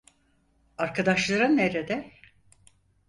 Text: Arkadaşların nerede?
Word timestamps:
Arkadaşların 0.77 1.57
nerede? 1.57 2.11